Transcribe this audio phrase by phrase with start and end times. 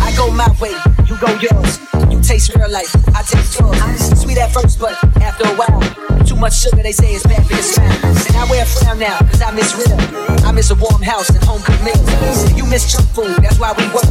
[0.00, 0.74] I go my way,
[1.06, 1.80] you go yours.
[2.10, 3.80] You taste real life, I taste yours.
[3.80, 4.92] Honestly, sweet at first, but
[5.22, 5.80] after a while,
[6.26, 7.96] too much sugar they say is bad for your smile.
[8.04, 9.96] And I wear a frown now, cause I miss real.
[10.44, 12.52] I miss a warm house and home cooked meals.
[12.52, 14.08] You miss junk food, that's why we work.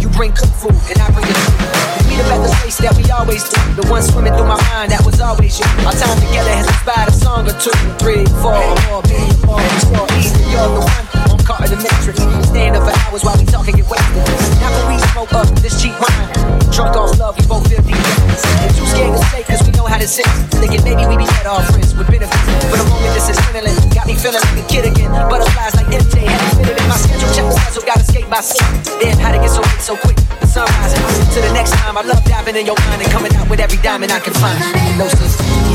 [0.00, 3.04] You bring cooked food, and I bring it meet up at the place that we
[3.10, 3.60] always do.
[3.80, 5.66] The one swimming through my mind that was always you.
[5.84, 8.56] Our time together has inspired a song or two, three, four,
[8.88, 9.05] more.
[15.66, 16.30] this cheap wine.
[16.70, 18.38] Drunk off love, we both 50 seconds.
[18.62, 20.26] We're too scared to say cause we know how this is.
[20.62, 22.46] Thinking maybe we be better off friends with benefits.
[22.70, 25.10] But the moment this is finland, got me feeling like a kid again.
[25.10, 27.30] Butterflies like MJ, had to fit it in my schedule.
[27.34, 28.62] Check the schedule, gotta skate by sleep.
[29.02, 30.14] Then how to get so late so quick.
[30.38, 31.02] The sun rising.
[31.34, 33.82] To the next time, I love diving in your mind and coming out with every
[33.82, 34.62] diamond I can find.
[34.94, 35.66] No sleep.